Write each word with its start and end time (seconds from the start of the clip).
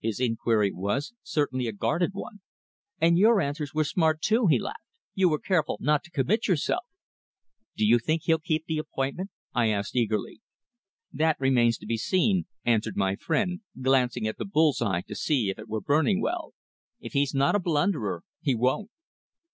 "His 0.00 0.18
inquiry 0.18 0.72
was 0.72 1.12
certainly 1.22 1.66
a 1.66 1.72
guarded 1.72 2.14
one." 2.14 2.40
"And 3.02 3.18
your 3.18 3.38
answers 3.38 3.74
were 3.74 3.84
smart, 3.84 4.22
too," 4.22 4.46
he 4.46 4.58
laughed. 4.58 4.80
"You 5.14 5.28
were 5.28 5.38
careful 5.38 5.76
not 5.78 6.02
to 6.04 6.10
commit 6.10 6.48
yourself." 6.48 6.84
"Do 7.76 7.84
you 7.84 7.98
think 7.98 8.22
he'll 8.22 8.38
keep 8.38 8.64
the 8.64 8.78
appointment?" 8.78 9.28
I 9.52 9.68
asked 9.68 9.94
eagerly. 9.94 10.40
"That 11.12 11.36
remains 11.38 11.76
to 11.80 11.86
be 11.86 11.98
seen," 11.98 12.46
answered 12.64 12.96
my 12.96 13.16
friend, 13.16 13.60
glancing 13.78 14.26
at 14.26 14.38
the 14.38 14.46
bull's 14.46 14.80
eye 14.80 15.02
to 15.02 15.14
see 15.14 15.50
if 15.50 15.58
it 15.58 15.68
were 15.68 15.82
burning 15.82 16.22
well. 16.22 16.54
"If 17.00 17.12
he's 17.12 17.34
not 17.34 17.54
a 17.54 17.58
blunderer 17.60 18.22
he 18.40 18.54
won't." 18.54 18.90